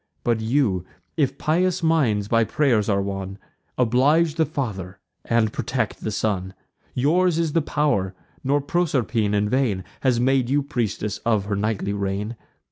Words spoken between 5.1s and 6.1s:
and protect the